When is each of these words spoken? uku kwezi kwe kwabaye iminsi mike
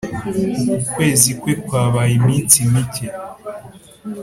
uku 0.53 0.73
kwezi 0.93 1.29
kwe 1.39 1.53
kwabaye 1.65 2.11
iminsi 2.19 2.57
mike 2.73 3.07